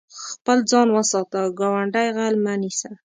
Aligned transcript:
خپل 0.29 0.57
ځان 0.71 0.87
وساته، 0.97 1.39
ګاونډی 1.59 2.07
غل 2.15 2.35
مه 2.43 2.53
نيسه. 2.61 2.91